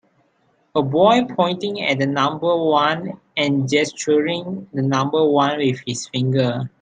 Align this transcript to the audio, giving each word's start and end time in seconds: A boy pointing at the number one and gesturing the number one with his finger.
A 0.73 0.81
boy 0.81 1.25
pointing 1.35 1.79
at 1.83 1.99
the 1.99 2.07
number 2.07 2.57
one 2.57 3.19
and 3.37 3.69
gesturing 3.69 4.67
the 4.73 4.81
number 4.81 5.23
one 5.23 5.59
with 5.59 5.81
his 5.85 6.07
finger. 6.07 6.67